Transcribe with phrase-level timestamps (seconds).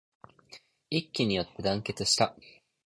[0.89, 2.35] 一揆によって団結した